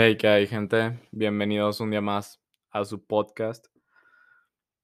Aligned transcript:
Hey, 0.00 0.16
¿qué 0.16 0.28
hay, 0.28 0.46
gente? 0.46 0.96
Bienvenidos 1.10 1.80
un 1.80 1.90
día 1.90 2.00
más 2.00 2.40
a 2.70 2.84
su 2.84 3.04
podcast. 3.04 3.66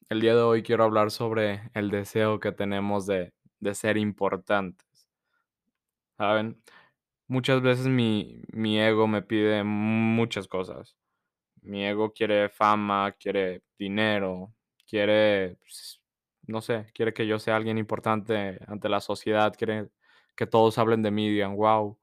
El 0.08 0.20
día 0.20 0.34
de 0.34 0.42
hoy 0.42 0.64
quiero 0.64 0.82
hablar 0.82 1.12
sobre 1.12 1.70
el 1.72 1.92
deseo 1.92 2.40
que 2.40 2.50
tenemos 2.50 3.06
de, 3.06 3.32
de 3.60 3.74
ser 3.76 3.96
importantes. 3.96 5.08
¿Saben? 6.18 6.60
Muchas 7.28 7.62
veces 7.62 7.86
mi, 7.86 8.42
mi 8.48 8.80
ego 8.80 9.06
me 9.06 9.22
pide 9.22 9.62
muchas 9.62 10.48
cosas. 10.48 10.96
Mi 11.62 11.86
ego 11.86 12.12
quiere 12.12 12.48
fama, 12.48 13.12
quiere 13.12 13.62
dinero, 13.78 14.52
quiere, 14.84 15.58
pues, 15.60 16.02
no 16.48 16.60
sé, 16.60 16.86
quiere 16.92 17.14
que 17.14 17.28
yo 17.28 17.38
sea 17.38 17.54
alguien 17.54 17.78
importante 17.78 18.58
ante 18.66 18.88
la 18.88 19.00
sociedad, 19.00 19.54
quiere 19.56 19.90
que 20.34 20.48
todos 20.48 20.76
hablen 20.76 21.02
de 21.04 21.12
mí 21.12 21.28
y 21.28 21.34
digan, 21.34 21.54
wow, 21.54 21.96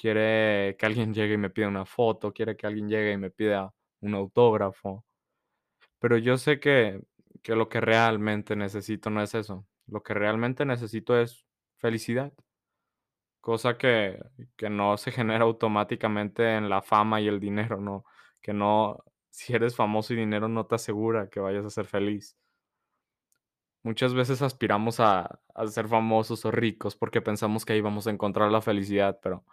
quiere 0.00 0.76
que 0.78 0.86
alguien 0.86 1.12
llegue 1.14 1.34
y 1.34 1.38
me 1.38 1.50
pida 1.50 1.68
una 1.68 1.84
foto, 1.84 2.32
quiere 2.32 2.56
que 2.56 2.66
alguien 2.66 2.88
llegue 2.88 3.12
y 3.12 3.18
me 3.18 3.30
pida 3.30 3.74
un 4.00 4.14
autógrafo. 4.14 5.04
Pero 5.98 6.16
yo 6.18 6.38
sé 6.38 6.58
que, 6.60 7.02
que 7.42 7.54
lo 7.54 7.68
que 7.68 7.80
realmente 7.80 8.56
necesito 8.56 9.10
no 9.10 9.22
es 9.22 9.34
eso. 9.34 9.66
Lo 9.86 10.02
que 10.02 10.14
realmente 10.14 10.64
necesito 10.64 11.20
es 11.20 11.46
felicidad. 11.76 12.32
Cosa 13.42 13.76
que, 13.78 14.18
que 14.56 14.70
no 14.70 14.96
se 14.96 15.12
genera 15.12 15.44
automáticamente 15.44 16.56
en 16.56 16.70
la 16.70 16.82
fama 16.82 17.20
y 17.20 17.28
el 17.28 17.40
dinero, 17.40 17.80
¿no? 17.80 18.04
Que 18.40 18.54
no, 18.54 19.04
si 19.30 19.54
eres 19.54 19.76
famoso 19.76 20.14
y 20.14 20.16
dinero 20.16 20.48
no 20.48 20.66
te 20.66 20.76
asegura 20.76 21.28
que 21.28 21.40
vayas 21.40 21.64
a 21.66 21.70
ser 21.70 21.86
feliz. 21.86 22.36
Muchas 23.82 24.14
veces 24.14 24.42
aspiramos 24.42 25.00
a, 25.00 25.40
a 25.54 25.66
ser 25.66 25.88
famosos 25.88 26.44
o 26.46 26.50
ricos 26.50 26.96
porque 26.96 27.20
pensamos 27.22 27.64
que 27.64 27.74
ahí 27.74 27.80
vamos 27.82 28.06
a 28.06 28.10
encontrar 28.10 28.50
la 28.50 28.60
felicidad, 28.62 29.18
pero 29.22 29.44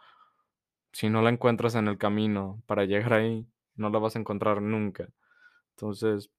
si 0.97 1.11
no 1.11 1.21
la 1.21 1.29
encuentras 1.29 1.75
en 1.75 1.87
el 1.87 1.99
camino 1.99 2.63
para 2.65 2.83
llegar 2.85 3.13
ahí, 3.13 3.47
no 3.75 3.91
la 3.91 3.99
vas 3.99 4.15
a 4.15 4.19
encontrar 4.19 4.63
nunca. 4.63 5.07
Entonces, 5.75 6.31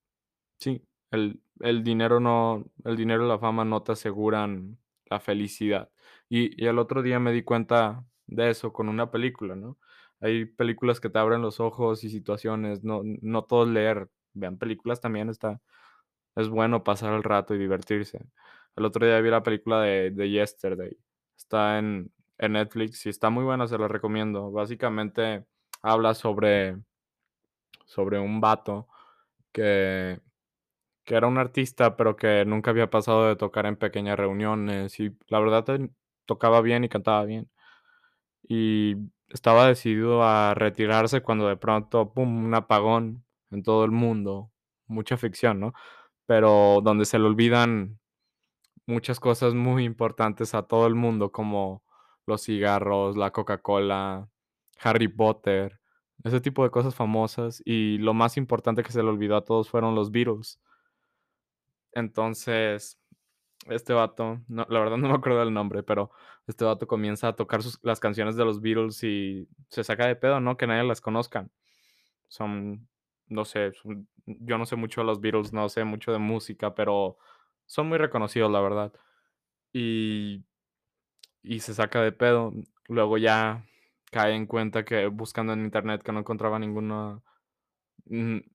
sí, 0.58 0.84
el, 1.12 1.40
el 1.60 1.84
dinero 1.84 2.18
no, 2.18 2.64
el 2.84 2.96
dinero 2.96 3.24
y 3.24 3.28
la 3.28 3.38
fama 3.38 3.64
no 3.64 3.84
te 3.84 3.92
aseguran 3.92 4.76
la 5.06 5.20
felicidad. 5.20 5.90
Y, 6.28 6.60
y 6.60 6.66
el 6.66 6.80
otro 6.80 7.02
día 7.02 7.20
me 7.20 7.30
di 7.32 7.44
cuenta 7.44 8.04
de 8.26 8.50
eso 8.50 8.72
con 8.72 8.88
una 8.88 9.12
película, 9.12 9.54
¿no? 9.54 9.78
Hay 10.20 10.46
películas 10.46 10.98
que 10.98 11.08
te 11.08 11.20
abren 11.20 11.40
los 11.40 11.60
ojos 11.60 12.02
y 12.02 12.10
situaciones, 12.10 12.82
no, 12.82 13.02
no 13.04 13.44
todo 13.44 13.62
es 13.62 13.70
leer, 13.70 14.10
vean 14.32 14.58
películas 14.58 15.00
también 15.00 15.28
está, 15.28 15.60
es 16.36 16.48
bueno 16.48 16.84
pasar 16.84 17.14
el 17.14 17.22
rato 17.22 17.54
y 17.54 17.58
divertirse. 17.58 18.26
El 18.76 18.86
otro 18.86 19.06
día 19.06 19.20
vi 19.20 19.30
la 19.30 19.44
película 19.44 19.82
de, 19.82 20.10
de 20.10 20.30
Yesterday, 20.30 20.98
está 21.36 21.78
en, 21.78 22.12
en 22.38 22.52
Netflix 22.52 23.04
y 23.06 23.08
está 23.10 23.30
muy 23.30 23.44
buena, 23.44 23.66
se 23.66 23.78
la 23.78 23.88
recomiendo. 23.88 24.50
Básicamente 24.50 25.44
habla 25.82 26.14
sobre, 26.14 26.78
sobre 27.84 28.18
un 28.18 28.40
vato 28.40 28.88
que, 29.52 30.20
que 31.04 31.14
era 31.14 31.26
un 31.26 31.38
artista, 31.38 31.96
pero 31.96 32.16
que 32.16 32.44
nunca 32.44 32.70
había 32.70 32.90
pasado 32.90 33.28
de 33.28 33.36
tocar 33.36 33.66
en 33.66 33.76
pequeñas 33.76 34.18
reuniones 34.18 34.98
y 35.00 35.16
la 35.28 35.40
verdad 35.40 35.64
tocaba 36.26 36.60
bien 36.60 36.84
y 36.84 36.88
cantaba 36.88 37.24
bien. 37.24 37.50
Y 38.48 38.96
estaba 39.28 39.66
decidido 39.66 40.22
a 40.22 40.54
retirarse 40.54 41.22
cuando 41.22 41.48
de 41.48 41.56
pronto, 41.56 42.12
pum, 42.12 42.44
un 42.46 42.54
apagón 42.54 43.24
en 43.50 43.62
todo 43.62 43.84
el 43.84 43.90
mundo. 43.90 44.50
Mucha 44.86 45.16
ficción, 45.16 45.60
¿no? 45.60 45.74
Pero 46.26 46.80
donde 46.82 47.04
se 47.04 47.18
le 47.18 47.26
olvidan 47.26 47.98
muchas 48.86 49.20
cosas 49.20 49.54
muy 49.54 49.84
importantes 49.84 50.54
a 50.54 50.62
todo 50.62 50.86
el 50.86 50.94
mundo, 50.94 51.32
como 51.32 51.82
los 52.28 52.42
cigarros, 52.42 53.16
la 53.16 53.32
Coca-Cola, 53.32 54.28
Harry 54.80 55.08
Potter, 55.08 55.80
ese 56.24 56.40
tipo 56.40 56.64
de 56.64 56.70
cosas 56.70 56.94
famosas. 56.94 57.62
Y 57.64 57.98
lo 57.98 58.14
más 58.14 58.36
importante 58.36 58.82
que 58.82 58.92
se 58.92 59.02
le 59.02 59.08
olvidó 59.08 59.36
a 59.36 59.44
todos 59.44 59.68
fueron 59.70 59.94
los 59.94 60.10
Beatles. 60.10 60.60
Entonces, 61.92 63.00
este 63.66 63.92
vato, 63.92 64.40
la 64.48 64.80
verdad 64.80 64.96
no 64.98 65.08
me 65.08 65.14
acuerdo 65.14 65.40
del 65.40 65.52
nombre, 65.54 65.82
pero 65.82 66.10
este 66.46 66.64
vato 66.64 66.86
comienza 66.86 67.28
a 67.28 67.36
tocar 67.36 67.60
las 67.82 68.00
canciones 68.00 68.36
de 68.36 68.44
los 68.44 68.60
Beatles 68.60 69.02
y 69.04 69.48
se 69.68 69.84
saca 69.84 70.06
de 70.06 70.16
pedo, 70.16 70.40
¿no? 70.40 70.56
Que 70.56 70.66
nadie 70.66 70.84
las 70.84 71.00
conozcan. 71.00 71.50
Son, 72.28 72.88
no 73.28 73.44
sé, 73.44 73.72
yo 74.24 74.58
no 74.58 74.66
sé 74.66 74.76
mucho 74.76 75.00
de 75.00 75.06
los 75.06 75.20
Beatles, 75.20 75.52
no 75.52 75.68
sé 75.68 75.84
mucho 75.84 76.12
de 76.12 76.18
música, 76.18 76.74
pero 76.74 77.18
son 77.66 77.88
muy 77.88 77.98
reconocidos, 77.98 78.50
la 78.50 78.60
verdad. 78.60 78.92
Y, 79.72 80.44
y 81.42 81.60
se 81.60 81.74
saca 81.74 82.02
de 82.02 82.12
pedo. 82.12 82.52
Luego 82.88 83.18
ya 83.18 83.64
cae 84.10 84.34
en 84.34 84.46
cuenta 84.46 84.84
que 84.84 85.06
buscando 85.06 85.52
en 85.52 85.64
internet 85.64 86.02
que 86.02 86.12
no 86.12 86.20
encontraba 86.20 86.58
ninguno, 86.58 87.22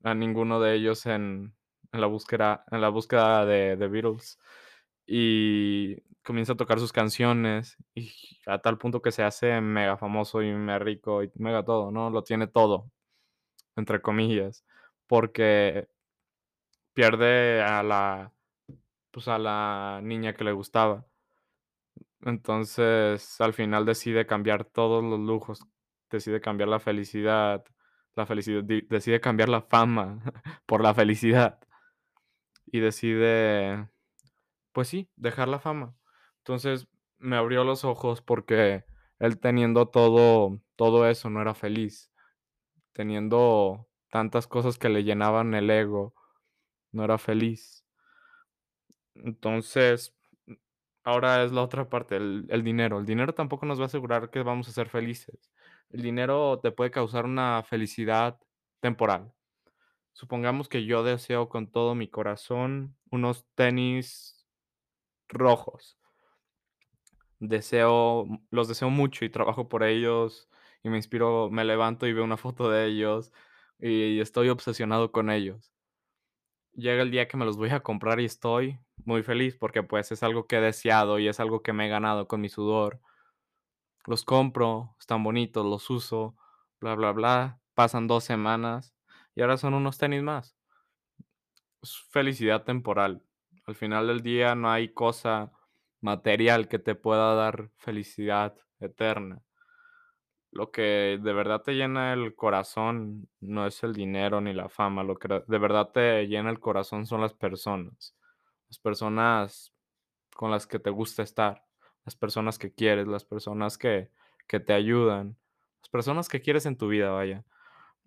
a 0.03 0.13
ninguno 0.15 0.59
de 0.59 0.75
ellos 0.75 1.05
en, 1.05 1.53
en 1.91 2.01
la 2.01 2.07
búsqueda, 2.07 2.65
en 2.71 2.81
la 2.81 2.89
búsqueda 2.89 3.45
de, 3.45 3.75
de 3.77 3.87
Beatles. 3.87 4.39
Y 5.05 5.97
comienza 6.23 6.53
a 6.53 6.57
tocar 6.57 6.79
sus 6.79 6.93
canciones 6.93 7.77
y 7.95 8.11
a 8.45 8.59
tal 8.59 8.77
punto 8.77 9.01
que 9.01 9.11
se 9.11 9.23
hace 9.23 9.59
mega 9.61 9.97
famoso 9.97 10.41
y 10.41 10.51
mega 10.53 10.79
rico 10.79 11.23
y 11.23 11.31
mega 11.35 11.63
todo, 11.65 11.91
¿no? 11.91 12.09
Lo 12.09 12.23
tiene 12.23 12.47
todo, 12.47 12.89
entre 13.77 14.01
comillas, 14.01 14.65
porque 15.07 15.89
pierde 16.93 17.61
a 17.61 17.83
la, 17.83 18.31
pues 19.11 19.27
a 19.27 19.37
la 19.39 20.01
niña 20.03 20.33
que 20.33 20.43
le 20.43 20.51
gustaba. 20.53 21.05
Entonces, 22.25 23.39
al 23.41 23.53
final 23.53 23.85
decide 23.85 24.25
cambiar 24.25 24.63
todos 24.65 25.03
los 25.03 25.19
lujos, 25.19 25.65
decide 26.09 26.39
cambiar 26.39 26.69
la 26.69 26.79
felicidad, 26.79 27.65
la 28.15 28.25
felicidad, 28.25 28.63
decide 28.63 29.19
cambiar 29.19 29.49
la 29.49 29.61
fama 29.61 30.21
por 30.65 30.81
la 30.81 30.93
felicidad 30.93 31.59
y 32.65 32.79
decide, 32.79 33.89
pues 34.71 34.87
sí, 34.87 35.09
dejar 35.15 35.49
la 35.49 35.59
fama. 35.59 35.95
Entonces, 36.39 36.87
me 37.17 37.35
abrió 37.35 37.63
los 37.63 37.83
ojos 37.83 38.21
porque 38.21 38.85
él 39.19 39.39
teniendo 39.39 39.87
todo, 39.89 40.59
todo 40.75 41.07
eso 41.09 41.29
no 41.29 41.41
era 41.41 41.53
feliz, 41.53 42.11
teniendo 42.93 43.87
tantas 44.09 44.47
cosas 44.47 44.77
que 44.77 44.89
le 44.89 45.03
llenaban 45.03 45.53
el 45.55 45.69
ego, 45.69 46.13
no 46.91 47.03
era 47.03 47.17
feliz. 47.17 47.85
Entonces, 49.15 50.15
ahora 51.03 51.43
es 51.43 51.51
la 51.51 51.61
otra 51.63 51.89
parte, 51.89 52.17
el, 52.17 52.45
el 52.49 52.63
dinero. 52.63 52.99
El 52.99 53.05
dinero 53.05 53.33
tampoco 53.33 53.65
nos 53.65 53.79
va 53.79 53.83
a 53.83 53.85
asegurar 53.87 54.29
que 54.29 54.43
vamos 54.43 54.67
a 54.69 54.71
ser 54.71 54.89
felices. 54.89 55.51
El 55.89 56.01
dinero 56.01 56.59
te 56.61 56.71
puede 56.71 56.91
causar 56.91 57.25
una 57.25 57.63
felicidad 57.63 58.39
temporal. 58.79 59.33
Supongamos 60.13 60.69
que 60.69 60.85
yo 60.85 61.03
deseo 61.03 61.49
con 61.49 61.67
todo 61.71 61.95
mi 61.95 62.07
corazón 62.09 62.95
unos 63.11 63.45
tenis 63.55 64.45
rojos. 65.29 65.97
Deseo, 67.39 68.27
los 68.51 68.67
deseo 68.69 68.89
mucho 68.89 69.25
y 69.25 69.29
trabajo 69.29 69.67
por 69.67 69.83
ellos 69.83 70.49
y 70.83 70.89
me 70.89 70.97
inspiro, 70.97 71.49
me 71.51 71.65
levanto 71.65 72.07
y 72.07 72.13
veo 72.13 72.23
una 72.23 72.37
foto 72.37 72.69
de 72.69 72.85
ellos 72.87 73.33
y 73.79 74.19
estoy 74.21 74.49
obsesionado 74.49 75.11
con 75.11 75.29
ellos. 75.29 75.72
Llega 76.75 77.03
el 77.03 77.11
día 77.11 77.27
que 77.27 77.37
me 77.37 77.45
los 77.45 77.55
voy 77.57 77.69
a 77.69 77.81
comprar 77.81 78.19
y 78.19 78.25
estoy 78.25 78.79
muy 79.05 79.21
feliz 79.21 79.55
porque, 79.55 79.83
pues, 79.83 80.11
es 80.11 80.23
algo 80.23 80.47
que 80.47 80.57
he 80.57 80.61
deseado 80.61 81.19
y 81.19 81.27
es 81.27 81.39
algo 81.39 81.61
que 81.61 81.71
me 81.73 81.85
he 81.85 81.89
ganado 81.89 82.27
con 82.27 82.41
mi 82.41 82.49
sudor. 82.49 82.99
Los 84.05 84.25
compro, 84.25 84.95
están 84.99 85.23
bonitos, 85.23 85.65
los 85.65 85.89
uso, 85.89 86.35
bla, 86.79 86.95
bla, 86.95 87.11
bla. 87.11 87.59
Pasan 87.73 88.07
2 88.07 88.23
semanas 88.23 88.93
y 89.35 89.41
ahora 89.41 89.57
son 89.57 89.73
unos 89.73 89.97
tenis 89.97 90.21
más. 90.23 90.55
Es 91.83 91.97
felicidad 92.09 92.63
temporal. 92.63 93.23
Al 93.65 93.75
final 93.75 94.07
del 94.07 94.21
día 94.21 94.55
no 94.55 94.71
hay 94.71 94.89
cosa 94.93 95.51
material 96.01 96.67
que 96.67 96.79
te 96.79 96.95
pueda 96.95 97.35
dar 97.35 97.69
felicidad 97.77 98.55
eterna. 98.79 99.43
Lo 100.53 100.71
que 100.71 101.19
de 101.19 101.33
verdad 101.33 101.63
te 101.63 101.73
llena 101.73 102.13
el 102.13 102.35
corazón 102.35 103.27
no 103.39 103.65
es 103.65 103.81
el 103.83 103.93
dinero 103.93 104.39
ni 104.39 104.53
la 104.53 104.69
fama, 104.69 105.03
lo 105.03 105.17
que 105.17 105.27
de 105.47 105.57
verdad 105.57 105.89
te 105.91 106.27
llena 106.27 106.51
el 106.51 106.59
corazón 106.59 107.07
son 107.07 107.21
las 107.21 107.33
personas. 107.33 108.15
Las 108.69 108.77
personas 108.77 109.73
con 110.35 110.51
las 110.51 110.67
que 110.67 110.77
te 110.77 110.91
gusta 110.91 111.23
estar, 111.23 111.65
las 112.05 112.15
personas 112.15 112.59
que 112.59 112.71
quieres, 112.71 113.07
las 113.07 113.25
personas 113.25 113.79
que, 113.79 114.11
que 114.47 114.59
te 114.59 114.73
ayudan, 114.73 115.37
las 115.81 115.89
personas 115.89 116.29
que 116.29 116.41
quieres 116.41 116.67
en 116.67 116.77
tu 116.77 116.87
vida, 116.87 117.09
vaya. 117.09 117.43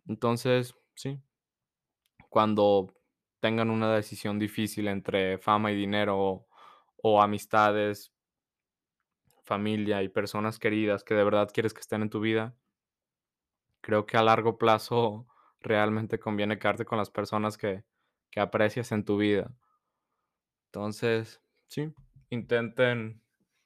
Entonces, 0.06 0.76
sí, 0.94 1.20
cuando 2.28 2.94
tengan 3.40 3.70
una 3.70 3.92
decisión 3.92 4.38
difícil 4.38 4.87
entre 4.87 5.38
fama 5.38 5.72
y 5.72 5.76
dinero 5.76 6.16
o, 6.16 6.46
o 7.02 7.20
amistades, 7.20 8.12
familia 9.46 10.02
y 10.02 10.08
personas 10.10 10.58
queridas 10.58 11.04
que 11.04 11.14
de 11.14 11.25
verdad 11.25 11.50
quieres 11.52 11.72
que 11.75 11.81
estén 11.81 12.02
en 12.02 12.10
tu 12.10 12.20
vida, 12.20 12.54
Creo 13.81 14.04
que 14.04 14.16
a 14.16 14.22
largo 14.22 14.58
plazo 14.58 15.28
realmente 15.60 16.19
conviene 16.19 16.58
quedarte 16.58 16.84
con 16.84 16.98
las 16.98 17.10
personas 17.10 17.56
que 17.56 17.84
que 18.31 18.40
aprecias 18.40 18.93
en 18.93 19.02
tu 19.02 19.16
vida. 19.16 19.50
Entonces, 20.66 21.40
sí, 21.69 21.93
intenten 22.28 23.22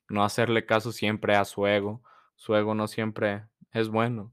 no 0.08 0.22
hacerle 0.24 0.64
caso 0.64 0.92
siempre 0.92 1.34
a 1.34 1.44
su 1.44 1.66
ego. 1.66 2.02
Su 2.36 2.54
ego 2.54 2.74
no 2.76 2.86
siempre 2.86 3.46
es 3.72 3.88
bueno. 3.88 4.32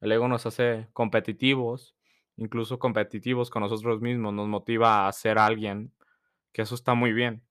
El 0.00 0.12
ego 0.12 0.26
nos 0.26 0.44
hace 0.44 0.88
competitivos, 0.92 1.96
incluso 2.36 2.80
competitivos 2.80 3.48
con 3.48 3.62
nosotros 3.62 4.00
mismos, 4.00 4.34
nos 4.34 4.48
motiva 4.48 5.06
a 5.06 5.12
ser 5.12 5.38
alguien, 5.38 5.92
que 6.52 6.62
eso 6.62 6.74
está 6.74 6.94
muy 6.94 7.12
bien. 7.12 7.44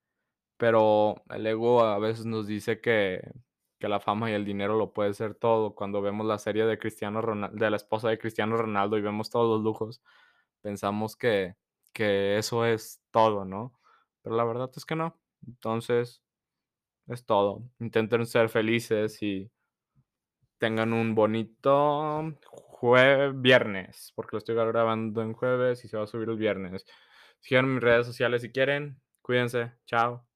Pero 0.57 1.23
el 1.29 1.45
ego 1.47 1.83
a 1.83 1.99
veces 1.99 2.25
nos 2.25 2.47
dice 2.47 2.81
que 2.81 3.21
que 3.79 3.89
la 3.89 3.99
fama 3.99 4.31
y 4.31 4.33
el 4.33 4.45
dinero 4.45 4.77
lo 4.77 4.93
puede 4.93 5.13
ser 5.13 5.35
todo. 5.35 5.75
Cuando 5.75 6.01
vemos 6.01 6.25
la 6.25 6.37
serie 6.39 6.65
de 6.65 6.79
Cristiano 6.79 7.21
Ronal 7.21 7.55
de 7.55 7.69
la 7.69 7.75
esposa 7.77 8.09
de 8.09 8.17
Cristiano 8.17 8.55
Ronaldo 8.57 8.97
y 8.97 9.01
vemos 9.01 9.29
todos 9.29 9.57
los 9.57 9.63
lujos, 9.63 10.01
pensamos 10.61 11.15
que 11.17 11.55
que 11.93 12.37
eso 12.37 12.65
es 12.65 13.01
todo, 13.11 13.45
¿no? 13.45 13.73
Pero 14.21 14.35
la 14.35 14.43
verdad 14.45 14.69
es 14.75 14.85
que 14.85 14.95
no. 14.97 15.17
Entonces, 15.47 16.21
es 17.07 17.25
todo. 17.25 17.63
Intenten 17.79 18.25
ser 18.25 18.49
felices 18.49 19.21
y 19.23 19.51
tengan 20.57 20.93
un 20.93 21.15
bonito 21.15 22.23
jue 22.45 23.31
viernes, 23.33 24.11
porque 24.15 24.31
lo 24.33 24.37
estoy 24.39 24.55
grabando 24.55 25.21
en 25.21 25.33
jueves 25.33 25.83
y 25.85 25.87
se 25.87 25.97
va 25.97 26.03
a 26.03 26.07
subir 26.07 26.29
el 26.29 26.37
viernes. 26.37 26.85
En 27.49 27.75
mis 27.75 27.83
redes 27.83 28.07
sociales 28.07 28.41
si 28.41 28.51
quieren. 28.51 29.01
Cuídense. 29.21 29.73
Chao. 29.85 30.34